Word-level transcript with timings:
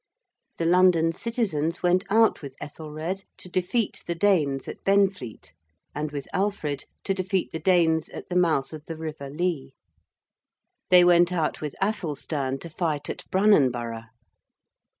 The 0.57 0.65
London 0.65 1.11
citizens 1.11 1.83
went 1.83 2.05
out 2.09 2.41
with 2.41 2.55
Ethelred 2.59 3.23
to 3.37 3.47
defeat 3.49 4.01
the 4.07 4.15
Danes 4.15 4.67
at 4.67 4.83
Benfleet, 4.83 5.53
and 5.93 6.11
with 6.11 6.27
Alfred 6.33 6.85
to 7.03 7.13
defeat 7.13 7.51
the 7.51 7.59
Danes 7.59 8.09
at 8.09 8.27
the 8.27 8.35
mouth 8.35 8.73
of 8.73 8.83
the 8.87 8.97
river 8.97 9.29
Lea; 9.29 9.75
they 10.89 11.03
went 11.03 11.31
out 11.31 11.61
with 11.61 11.75
Athelstan 11.79 12.57
to 12.61 12.69
fight 12.71 13.11
at 13.11 13.29
Brunanburgh. 13.29 14.05